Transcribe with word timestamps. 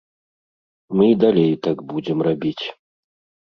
Мы 0.99 1.05
і 1.13 1.17
далей 1.23 1.51
так 1.67 1.77
будзем 1.93 2.25
рабіць. 2.29 2.65